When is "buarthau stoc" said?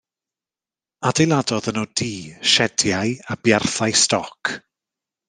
3.49-4.55